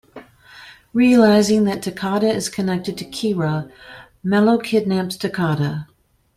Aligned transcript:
Realizing 0.93 1.65
that 1.65 1.83
Takada 1.83 2.33
is 2.33 2.49
connected 2.49 2.97
to 2.97 3.05
Kira, 3.05 3.71
Mello 4.23 4.57
kidnaps 4.57 5.15
Takada. 5.15 5.85